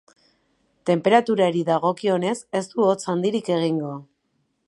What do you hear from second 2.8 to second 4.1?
hotz handirik egingo.